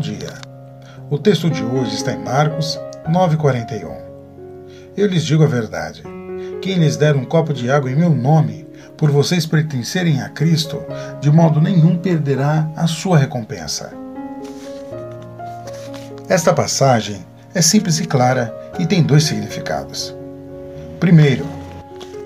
dia. 0.00 0.32
O 1.10 1.18
texto 1.18 1.50
de 1.50 1.62
hoje 1.62 1.94
está 1.94 2.12
em 2.12 2.18
Marcos 2.18 2.78
9,41. 3.08 3.96
Eu 4.96 5.06
lhes 5.06 5.24
digo 5.24 5.44
a 5.44 5.46
verdade: 5.46 6.02
quem 6.60 6.76
lhes 6.76 6.96
der 6.96 7.16
um 7.16 7.24
copo 7.24 7.52
de 7.52 7.70
água 7.70 7.90
em 7.90 7.96
meu 7.96 8.10
nome, 8.10 8.66
por 8.96 9.10
vocês 9.10 9.44
pertencerem 9.46 10.20
a 10.22 10.28
Cristo, 10.28 10.82
de 11.20 11.30
modo 11.30 11.60
nenhum 11.60 11.96
perderá 11.96 12.70
a 12.76 12.86
sua 12.86 13.18
recompensa. 13.18 13.92
Esta 16.28 16.54
passagem 16.54 17.24
é 17.54 17.60
simples 17.60 17.98
e 17.98 18.06
clara 18.06 18.54
e 18.78 18.86
tem 18.86 19.02
dois 19.02 19.24
significados. 19.24 20.14
Primeiro, 20.98 21.44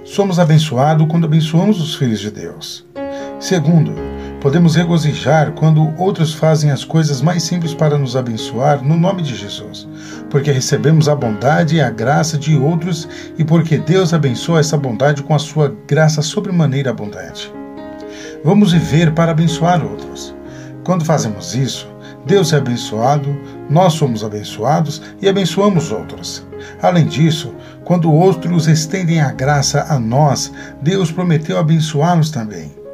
somos 0.05 0.39
abençoados 0.39 1.07
quando 1.09 1.25
abençoamos 1.25 1.81
os 1.81 1.95
filhos 1.97 2.21
de 2.21 2.31
Deus. 2.31 2.87
Segundo, 3.41 3.95
podemos 4.47 4.77
regozijar 4.77 5.51
quando 5.55 5.93
outros 6.01 6.33
fazem 6.33 6.71
as 6.71 6.85
coisas 6.85 7.21
mais 7.21 7.43
simples 7.43 7.75
para 7.75 7.99
nos 7.99 8.15
abençoar 8.15 8.81
no 8.81 8.97
nome 8.97 9.21
de 9.21 9.35
Jesus, 9.35 9.89
porque 10.31 10.53
recebemos 10.53 11.09
a 11.09 11.17
bondade 11.17 11.75
e 11.75 11.81
a 11.81 11.91
graça 11.91 12.39
de 12.39 12.57
outros 12.57 13.09
e 13.37 13.45
porque 13.45 13.77
Deus 13.77 14.15
abençoa 14.15 14.61
essa 14.61 14.79
bondade 14.79 15.25
com 15.25 15.35
a 15.35 15.39
sua 15.41 15.77
graça 15.89 16.23
sobremaneira 16.23 16.91
abundante. 16.91 17.53
Vamos 18.45 18.71
viver 18.71 19.13
para 19.15 19.33
abençoar 19.33 19.85
outros. 19.85 20.33
Quando 20.85 21.05
fazemos 21.05 21.57
isso, 21.57 21.89
Deus 22.25 22.53
é 22.53 22.59
abençoado, 22.59 23.37
nós 23.69 23.95
somos 23.95 24.23
abençoados 24.23 25.03
e 25.21 25.29
abençoamos 25.29 25.91
outros. 25.91 26.47
Além 26.81 27.07
disso, 27.07 27.53
quando 27.85 28.13
outros 28.13 28.69
estendem 28.69 29.21
a 29.21 29.33
graça 29.33 29.87
a 29.89 29.99
nós, 29.99 30.53
Deus 30.81 31.11
prometeu 31.11 31.59
abençoá-los 31.59 32.31
também. 32.31 32.86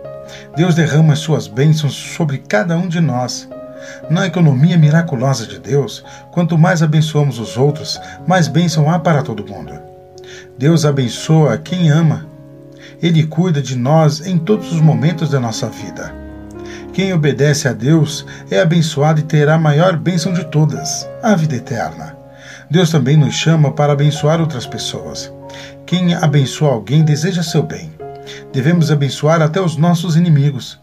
Deus 0.57 0.75
derrama 0.75 1.13
as 1.13 1.19
suas 1.19 1.47
bênçãos 1.47 1.95
sobre 1.95 2.39
cada 2.39 2.77
um 2.77 2.89
de 2.89 3.01
nós. 3.01 3.49
Na 4.09 4.27
economia 4.27 4.79
miraculosa 4.79 5.47
de 5.47 5.59
Deus, 5.59 6.05
quanto 6.31 6.57
mais 6.57 6.83
abençoamos 6.83 7.39
os 7.39 7.57
outros, 7.57 8.01
mais 8.27 8.49
bênção 8.49 8.91
há 8.91 8.99
para 8.99 9.23
todo 9.23 9.47
mundo. 9.47 9.73
Deus 10.59 10.85
abençoa 10.85 11.59
quem 11.59 11.91
ama. 11.91 12.27
Ele 13.03 13.27
cuida 13.27 13.61
de 13.61 13.77
nós 13.77 14.25
em 14.27 14.39
todos 14.39 14.73
os 14.73 14.81
momentos 14.81 15.31
da 15.31 15.41
nossa 15.41 15.69
vida. 15.69 16.15
Quem 16.93 17.13
obedece 17.13 17.67
a 17.67 17.73
Deus 17.73 18.25
é 18.51 18.61
abençoado 18.61 19.21
e 19.21 19.25
terá 19.25 19.55
a 19.55 19.59
maior 19.59 19.97
bênção 19.97 20.33
de 20.33 20.45
todas, 20.45 21.09
a 21.23 21.35
vida 21.35 21.57
eterna. 21.57 22.17
Deus 22.71 22.91
também 22.91 23.17
nos 23.17 23.35
chama 23.35 23.73
para 23.73 23.93
abençoar 23.93 24.41
outras 24.41 24.67
pessoas. 24.67 25.33
Quem 25.87 26.15
abençoa 26.15 26.73
alguém 26.73 27.03
deseja 27.03 27.43
seu 27.43 27.63
bem. 27.63 28.02
Devemos 28.53 28.91
abençoar 28.91 29.41
até 29.43 29.61
os 29.61 29.77
nossos 29.77 30.17
inimigos. 30.17 30.81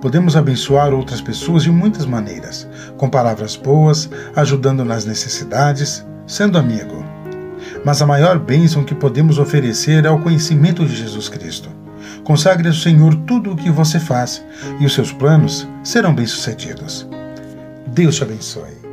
Podemos 0.00 0.36
abençoar 0.36 0.92
outras 0.92 1.20
pessoas 1.20 1.62
de 1.62 1.70
muitas 1.70 2.04
maneiras, 2.04 2.68
com 2.96 3.08
palavras 3.08 3.56
boas, 3.56 4.08
ajudando 4.36 4.84
nas 4.84 5.04
necessidades, 5.04 6.04
sendo 6.26 6.58
amigo. 6.58 7.04
Mas 7.84 8.02
a 8.02 8.06
maior 8.06 8.38
bênção 8.38 8.84
que 8.84 8.94
podemos 8.94 9.38
oferecer 9.38 10.04
é 10.04 10.10
o 10.10 10.20
conhecimento 10.20 10.84
de 10.84 10.94
Jesus 10.94 11.28
Cristo. 11.28 11.70
Consagre 12.24 12.68
ao 12.68 12.74
Senhor 12.74 13.14
tudo 13.26 13.52
o 13.52 13.56
que 13.56 13.70
você 13.70 13.98
faz 13.98 14.44
e 14.78 14.86
os 14.86 14.94
seus 14.94 15.12
planos 15.12 15.68
serão 15.82 16.14
bem-sucedidos. 16.14 17.08
Deus 17.86 18.16
te 18.16 18.22
abençoe. 18.22 18.91